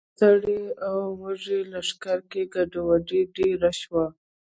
[0.03, 4.05] په ستړي او وږي لښکر کې ګډوډي ډېره شوه.